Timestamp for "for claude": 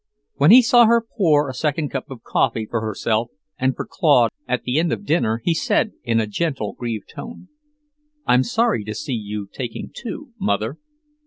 3.75-4.31